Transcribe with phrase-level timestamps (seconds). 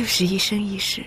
[0.00, 1.04] 就是一生一世。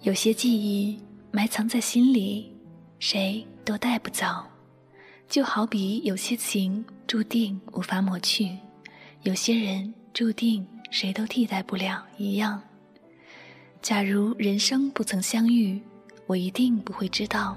[0.00, 0.98] 有些记忆
[1.30, 2.50] 埋藏在心里，
[2.98, 4.24] 谁都带不走。
[5.28, 8.56] 就好比有些情注定无法抹去，
[9.24, 12.62] 有些人注定谁都替代不了一样。
[13.84, 15.78] 假如人生不曾相遇，
[16.26, 17.54] 我一定不会知道，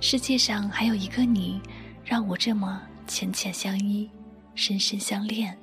[0.00, 1.60] 世界上还有一个你，
[2.02, 4.08] 让我这么浅浅相依，
[4.54, 5.54] 深深相恋。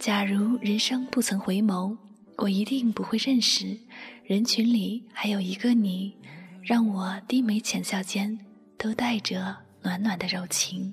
[0.00, 1.96] 假如人生不曾回眸，
[2.38, 3.78] 我一定不会认识，
[4.24, 6.16] 人群里还有一个你，
[6.60, 8.36] 让我低眉浅笑间
[8.76, 10.92] 都带着暖暖的柔情。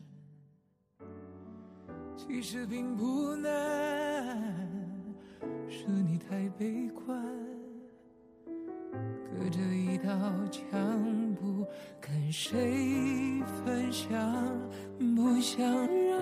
[2.16, 3.52] 其实并不难，
[5.68, 7.20] 是你太悲观，
[9.38, 10.14] 隔着一道
[10.50, 11.66] 墙不
[12.00, 14.18] 跟谁分享，
[15.16, 16.22] 不想让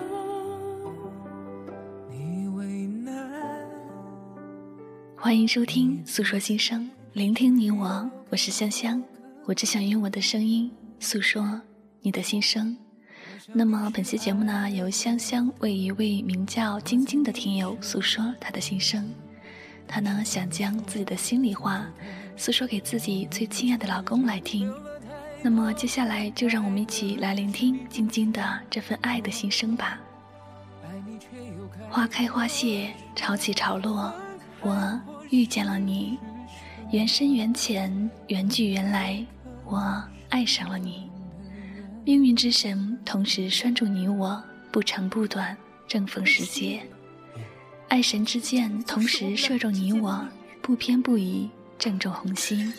[2.10, 3.14] 你为难。
[5.16, 9.00] 欢迎收听《诉说心声》，聆听你我，我是香香，
[9.44, 10.68] 我只想用我的声音
[10.98, 11.60] 诉说
[12.00, 12.76] 你的心声。
[13.52, 19.08] 那么本期节目呢，由香香为一位名叫晶晶的听友诉说她的心声。
[19.86, 21.86] 她呢想将自己的心里话
[22.36, 24.72] 诉说给自己最亲爱的老公来听。
[25.42, 29.98] 那么接下来就让我们一起来聆听晶晶的这份爱的心声吧。
[31.90, 34.12] 花开花谢，潮起潮落，
[34.60, 35.00] 我。
[35.30, 36.16] 遇见了你，
[36.92, 39.24] 缘深缘浅，缘聚缘来，
[39.64, 41.10] 我爱上了你。
[42.04, 44.40] 命运之神同时拴住你我，
[44.70, 45.56] 不长不短，
[45.88, 46.80] 正逢时节。
[47.88, 50.24] 爱神之箭同时射中你我，
[50.62, 52.72] 不偏不倚，正中红心。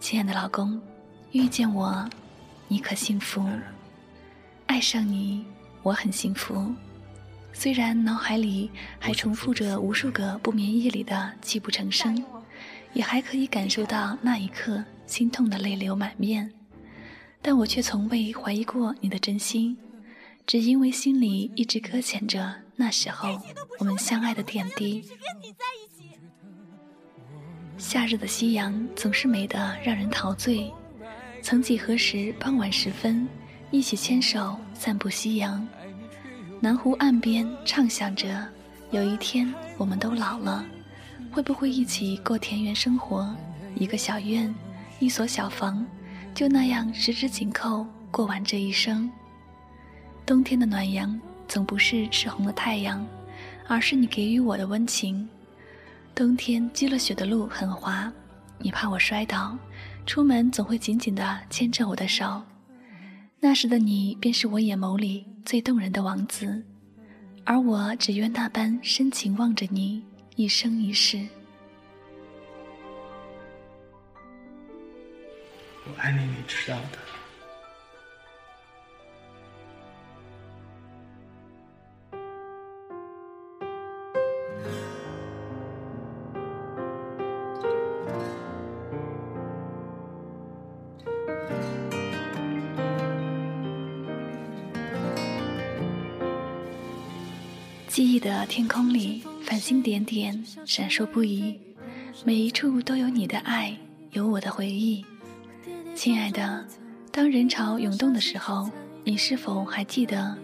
[0.00, 0.80] 亲爱的老公，
[1.32, 2.08] 遇见我，
[2.68, 3.46] 你可幸福？
[4.66, 5.44] 爱上你，
[5.82, 6.72] 我很幸福。
[7.52, 12.24] 虽然脑海里还重复着无数个不眠夜里的泣不成声，
[12.94, 16.50] 也还可以感受到那一刻心痛的泪流满面，
[17.42, 19.76] 但我却从未怀疑过你的真心，
[20.46, 23.38] 只因为心里一直搁浅着那时候
[23.78, 25.04] 我们相爱的点滴。
[27.82, 30.72] 夏日的夕阳总是美得让人陶醉，
[31.42, 33.28] 曾几何时，傍晚时分，
[33.72, 35.66] 一起牵手散步夕阳。
[36.60, 38.46] 南湖岸边畅想着，
[38.92, 40.64] 有一天我们都老了，
[41.32, 43.34] 会不会一起过田园生活？
[43.74, 44.54] 一个小院，
[45.00, 45.84] 一所小房，
[46.32, 49.10] 就那样十指紧扣过完这一生。
[50.24, 53.04] 冬天的暖阳，总不是赤红的太阳，
[53.66, 55.28] 而是你给予我的温情。
[56.14, 58.12] 冬天积了雪的路很滑，
[58.58, 59.56] 你怕我摔倒，
[60.06, 62.42] 出门总会紧紧地牵着我的手。
[63.40, 66.62] 那时的你，便是我眼眸里最动人的王子，
[67.44, 70.04] 而我只愿那般深情望着你
[70.36, 71.26] 一生一世。
[75.84, 76.98] 我爱你，你知道的。
[99.62, 101.56] 星点点，闪烁不已。
[102.24, 103.78] 每一处都有你的爱，
[104.10, 105.06] 有我的回忆。
[105.94, 106.66] 亲爱的，
[107.12, 108.68] 当人潮涌动的时候，
[109.04, 110.36] 你是否还记得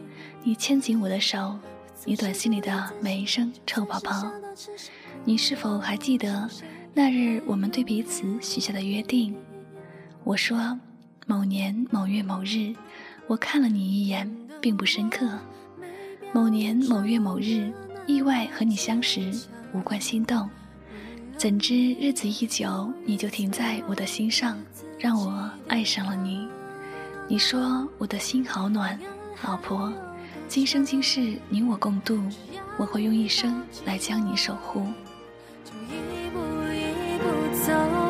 [0.45, 1.59] 你牵紧我的手？
[2.05, 4.31] 你短信里的每一声臭宝宝，
[5.25, 6.49] 你是否还记得
[6.95, 9.35] 那日我们对彼此许下的约定？
[10.23, 10.79] 我说，
[11.27, 12.73] 某年某月某日，
[13.27, 15.29] 我看了你一眼，并不深刻。
[16.33, 17.73] 某年某月某日，
[18.09, 19.21] 意外和你相识，
[19.75, 20.49] 无关心动。
[21.37, 24.59] 怎知日子一久，你就停在我的心上，
[24.99, 26.49] 让我爱上了你。
[27.29, 28.99] 你说我的心好暖，
[29.45, 29.93] 老婆，
[30.49, 32.19] 今生今世你我共度，
[32.79, 34.87] 我会用一生来将你守护。
[35.67, 36.39] 就一步
[36.73, 37.29] 一步
[37.63, 38.08] 走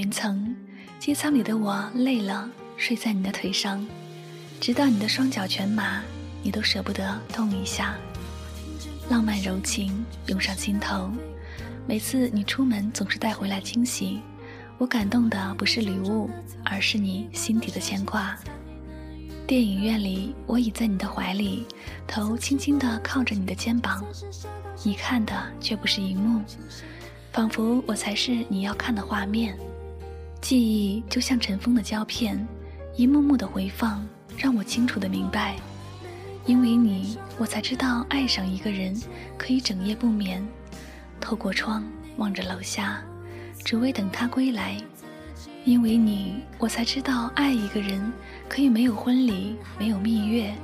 [0.00, 0.56] 云层
[0.98, 2.48] 机舱里的我累了，
[2.78, 3.86] 睡在你的腿上，
[4.58, 6.00] 直到你的双脚全麻，
[6.42, 7.94] 你都舍不得动一下。
[9.10, 11.10] 浪漫柔情涌上心头，
[11.86, 14.22] 每次你出门总是带回来惊喜，
[14.78, 16.30] 我感动的不是礼物，
[16.64, 18.34] 而是你心底的牵挂。
[19.46, 21.66] 电影院里，我倚在你的怀里，
[22.06, 24.02] 头轻轻地靠着你的肩膀，
[24.82, 26.42] 你看的却不是荧幕，
[27.34, 29.54] 仿佛我才是你要看的画面。
[30.40, 32.46] 记忆就像尘封的胶片，
[32.96, 34.06] 一幕幕的回放，
[34.36, 35.56] 让我清楚的明白，
[36.46, 38.98] 因为你，我才知道爱上一个人
[39.36, 40.44] 可以整夜不眠，
[41.20, 41.84] 透过窗
[42.16, 43.02] 望着楼下，
[43.64, 44.76] 只为等他归来。
[45.64, 48.10] 因为你，我才知道爱一个人
[48.48, 50.54] 可以没有婚礼，没有蜜月，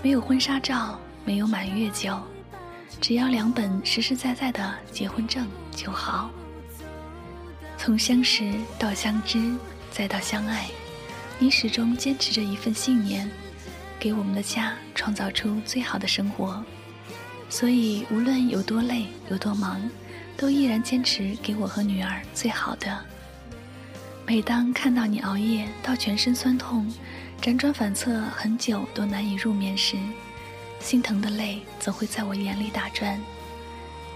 [0.00, 2.16] 没有婚纱照，没有满月酒，
[3.00, 6.30] 只要两本实实在在的结婚证就好。
[7.84, 9.54] 从相识到相知，
[9.90, 10.70] 再到相爱，
[11.38, 13.30] 你始终坚持着一份信念，
[14.00, 16.64] 给我们的家创造出最好的生活。
[17.50, 19.78] 所以无论有多累，有多忙，
[20.34, 22.98] 都依然坚持给我和女儿最好的。
[24.24, 26.90] 每当看到你熬夜到全身酸痛，
[27.42, 29.98] 辗转反侧很久都难以入眠时，
[30.80, 33.20] 心疼的泪总会在我眼里打转。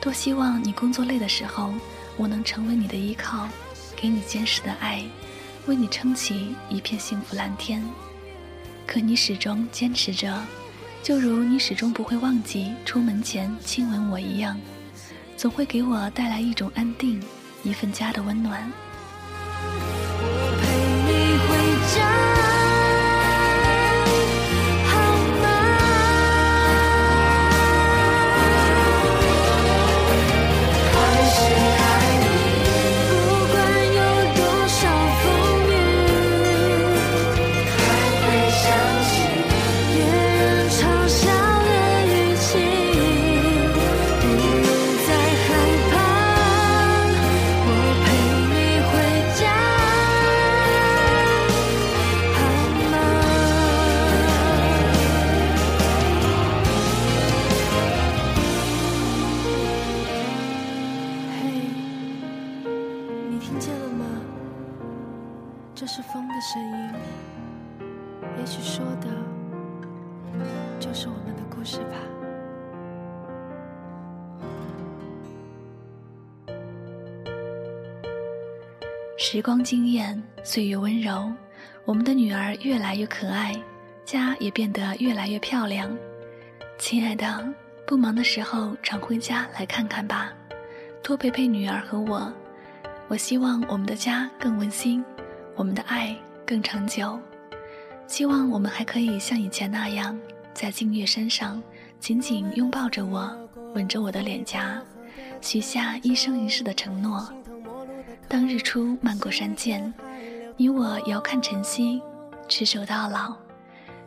[0.00, 1.74] 多希望你工作累的时候。
[2.18, 3.48] 我能成为你的依靠，
[3.96, 5.02] 给你坚实的爱，
[5.66, 7.82] 为你撑起一片幸福蓝天。
[8.86, 10.44] 可你始终坚持着，
[11.02, 14.60] 就如你始终不会忘记出门前亲吻我一样，
[15.36, 17.22] 总会给我带来一种安定，
[17.62, 18.70] 一份家的温暖。
[68.38, 69.08] 也许说的
[70.78, 71.96] 就是我们的故事吧
[79.20, 81.30] 时光惊艳，岁月温柔，
[81.84, 83.52] 我们的女儿越来越可爱，
[84.04, 85.94] 家也变得越来越漂亮。
[86.78, 87.46] 亲爱的，
[87.84, 90.32] 不忙的时候常回家来看看吧，
[91.02, 92.32] 多陪陪女儿和我。
[93.08, 95.04] 我希望我们的家更温馨，
[95.56, 97.18] 我们的爱更长久。
[98.08, 100.18] 希望我们还可以像以前那样，
[100.54, 101.62] 在净月山上
[102.00, 103.30] 紧紧拥抱着我，
[103.74, 104.82] 吻着我的脸颊，
[105.42, 107.30] 许下一生一世的承诺。
[108.26, 109.92] 当日出漫过山涧，
[110.56, 112.00] 你我遥看晨曦，
[112.48, 113.36] 执手到老。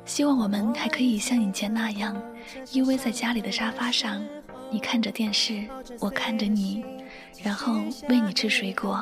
[0.03, 2.19] 希望我们还可以像以前那样，
[2.71, 4.19] 依偎在家里的沙发上，
[4.71, 5.63] 你看着电视，
[5.99, 6.83] 我看着你，
[7.43, 7.75] 然后
[8.09, 8.99] 喂你吃水果。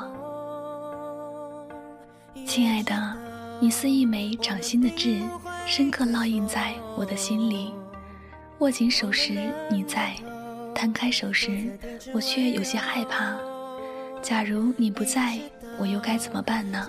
[2.46, 3.18] 亲爱的，
[3.62, 5.22] 你似一枚掌心的痣，
[5.66, 7.74] 深刻烙印在我的心里。
[8.60, 10.16] 握紧手时你在，
[10.74, 11.78] 摊开手时
[12.14, 13.36] 我却有些害怕。
[14.22, 15.38] 假如你不在，
[15.78, 16.88] 我又该怎么办呢？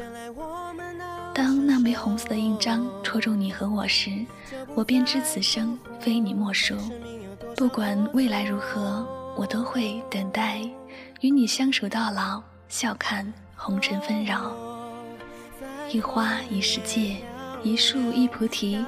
[1.34, 4.10] 当那枚红色的印章戳中你和我时，
[4.74, 6.76] 我便知此生非你莫属。
[7.56, 10.60] 不管未来如何，我都会等待，
[11.20, 14.69] 与你相守到老，笑看红尘纷扰。
[15.92, 17.16] 一花一世界，
[17.64, 18.78] 一树一菩提。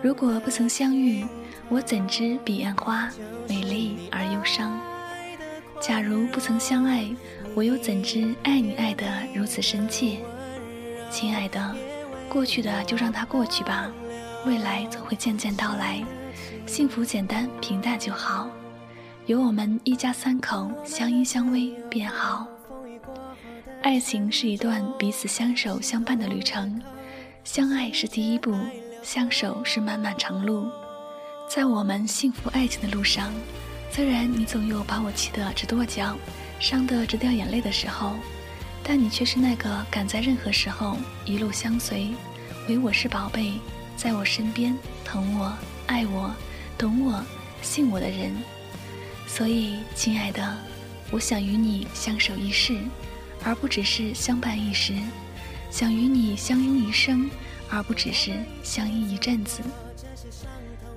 [0.00, 1.26] 如果不曾相遇，
[1.68, 3.10] 我怎知彼岸花
[3.48, 4.78] 美丽而忧伤？
[5.80, 7.04] 假如不曾相爱，
[7.56, 10.18] 我又怎知爱你爱得如此深切？
[11.10, 11.74] 亲爱的，
[12.28, 13.90] 过去的就让它过去吧，
[14.44, 16.00] 未来总会渐渐到来。
[16.64, 18.48] 幸福简单平淡就好，
[19.26, 22.46] 有我们一家三口相依相偎便好。
[23.86, 26.82] 爱情是一段彼此相守相伴的旅程，
[27.44, 28.52] 相爱是第一步，
[29.00, 30.68] 相守是漫漫长路。
[31.48, 33.32] 在我们幸福爱情的路上。
[33.92, 36.18] 虽然你总有把我气得直跺脚、
[36.58, 38.16] 伤得直掉眼泪的时候，
[38.82, 42.08] 但你却是那个敢在任何时候一路相随、
[42.68, 43.52] 唯我是宝贝，
[43.96, 46.34] 在我身边疼我、爱我、
[46.76, 47.24] 懂我、
[47.62, 48.34] 信我的人。
[49.28, 50.58] 所以，亲爱的，
[51.12, 52.80] 我想与你相守一世，
[53.46, 54.92] 而不只是相伴一时。
[55.70, 57.30] 想与你相拥一生，
[57.70, 59.62] 而不只是相依一阵子。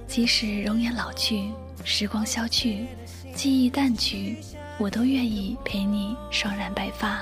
[0.08, 1.52] 即使容颜老去，
[1.84, 2.88] 时光消去，
[3.36, 4.38] 记忆淡去，
[4.78, 7.20] 我都愿意陪你双染白发，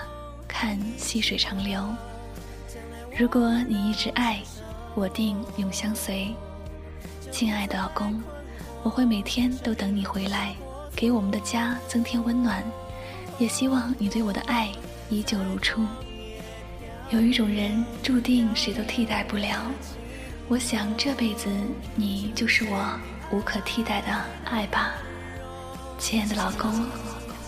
[0.48, 1.84] 看细水长流。
[3.18, 4.40] 如果你一直爱，
[4.94, 6.34] 我定永相随。
[7.32, 8.22] 亲爱的老公，
[8.84, 10.56] 我会每天都等你回来，
[10.96, 12.64] 给我们的家增添温暖。
[13.40, 14.72] 也希望你对我的爱
[15.10, 15.86] 依旧如初。
[17.10, 19.72] 有一种人注定谁都替代不了，
[20.48, 21.50] 我想这辈子
[21.96, 23.00] 你就是我
[23.32, 24.08] 无可替代的
[24.46, 24.94] 爱吧，
[25.98, 26.86] 亲爱的老公，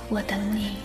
[0.10, 0.78] 我等你。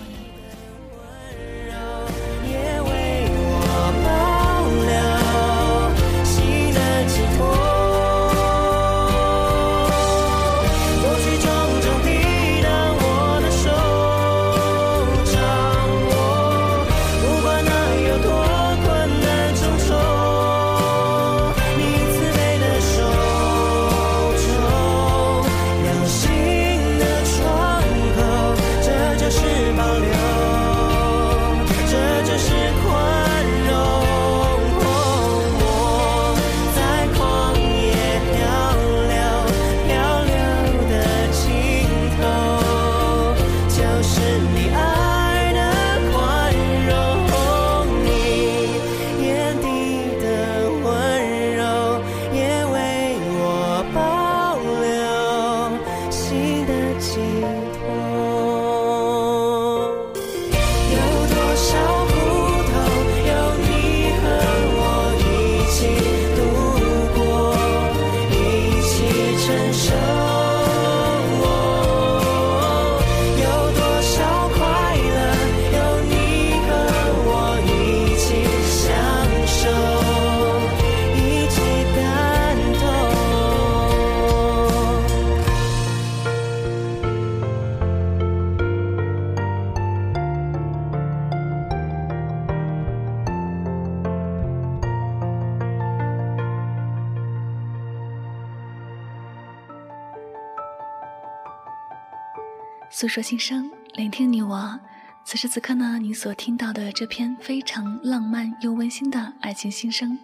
[103.04, 104.80] 诉说心声，聆听你我。
[105.26, 110.18] 此时此刻呢，你所听到的这篇非常浪漫又温馨的爱情心声，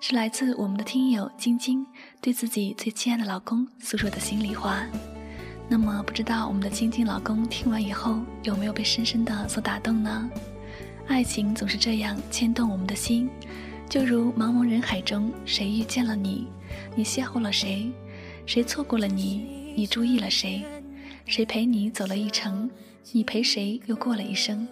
[0.00, 1.86] 是来自我们的听友晶晶
[2.20, 4.84] 对自己最亲爱的老公诉说的心里话。
[5.68, 10.28] 那么，不知道我们的晶晶老公听完以后有没有被深深的所打动呢？
[11.06, 13.30] 爱情总是这样牵动我们的心，
[13.88, 16.48] 就如茫茫人海中，谁遇见了你，
[16.96, 17.92] 你邂逅了谁？
[18.44, 20.64] 谁错过了你，你注意了谁？
[21.26, 22.70] 谁陪你走了一程，
[23.12, 24.66] 你陪谁又过了一生？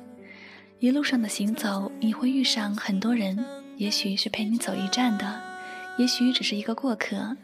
[0.81, 3.43] 一路上的行走，你会遇上很多人，
[3.79, 5.41] 也许是陪你走一站的，
[5.97, 7.37] 也许只是一个过客。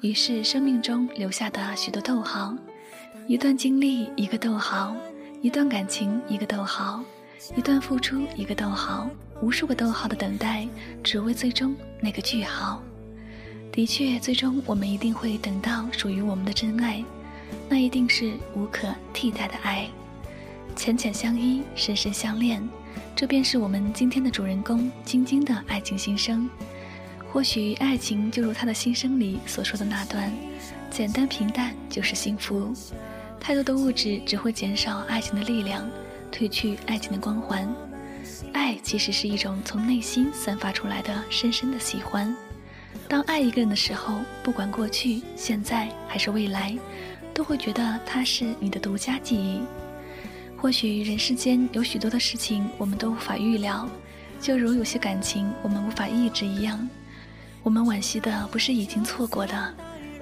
[0.00, 2.56] 于是，生命中留下的许多逗号，
[3.26, 4.96] 一段经历一个逗号，
[5.42, 7.04] 一段感情一个逗号，
[7.54, 9.10] 一段付出一个逗号，
[9.42, 10.66] 无数个逗号的等待，
[11.04, 12.82] 只为最终那个句号。
[13.70, 17.04] 的确，最终我们一定会等到属于我们的真爱。
[17.68, 19.88] 那一定是无可替代的爱，
[20.74, 22.66] 浅浅相依，深深相恋，
[23.14, 26.48] 这便是我们今天的主人公晶晶的爱情心声。
[27.32, 30.32] 或许爱情就如他的心声里所说的那段，
[30.90, 32.74] 简单平淡就是幸福。
[33.38, 35.88] 太多的物质只会减少爱情的力量，
[36.32, 37.72] 褪去爱情的光环。
[38.52, 42.34] 爱其实是一种从内心散发出来的深深的喜欢。
[43.08, 46.76] 当爱一个人的时候，不管过去、现在还是未来。
[47.40, 49.62] 都会觉得它是你的独家记忆。
[50.58, 53.88] 或许人世间有许多的事情我们都无法预料，
[54.38, 56.86] 就如有些感情我们无法抑制一样。
[57.62, 59.74] 我们惋惜的不是已经错过的，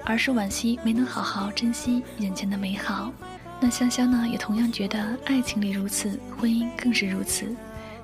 [0.05, 3.11] 而是惋惜没能好好珍惜眼前的美好。
[3.59, 7.53] 那香香呢，也同样觉得爱情里如此，婚姻更是如此。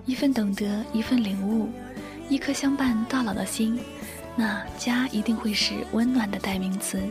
[0.05, 1.69] 一份懂得，一份领悟，
[2.27, 3.79] 一颗相伴到老的心，
[4.35, 7.01] 那家一定会是温暖的代名词。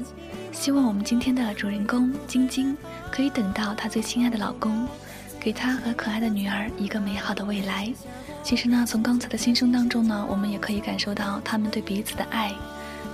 [0.52, 2.76] 希望我们今天的主人公晶晶
[3.10, 4.86] 可以等到她最亲爱的老公，
[5.40, 7.92] 给她和可爱的女儿一个美好的未来。
[8.42, 12.52] 其实呢，从刚才的心声当中呢，我们也可以感受到他们对彼此的爱。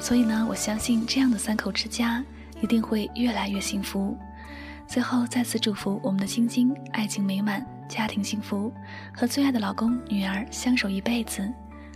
[0.00, 2.24] 所以呢，我相信这样的三口之家
[2.60, 4.18] 一定会越来越幸福。
[4.88, 8.72] 最后再次祝福我们的晶晶爱情美满，家庭幸福，
[9.14, 11.48] 和最爱的老公女儿相守一辈子，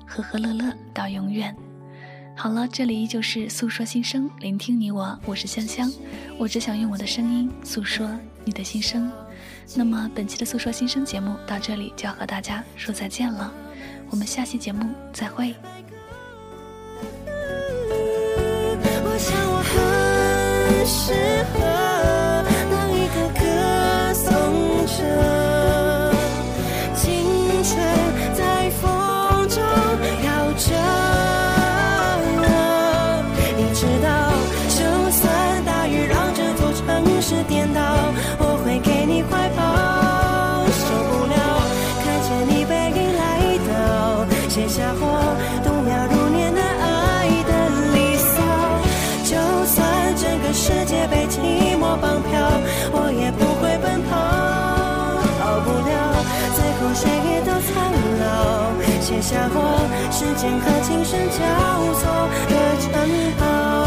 [0.07, 1.55] 和和乐乐到永远。
[2.37, 5.91] 好了这里依旧是诉说心声聆听你我我是香香。
[6.37, 8.11] 我只想用我的声音诉说
[8.45, 9.11] 你的心声。
[9.75, 13.53] 那么本期的诉说心声节目到这里就要和大家说再见了
[14.11, 15.55] 我们下期节目再会。
[19.07, 21.13] 我想我很适
[21.55, 21.74] 合
[59.25, 59.63] 下过
[60.11, 62.93] 时间和琴声交错的城
[63.41, 63.84] 堡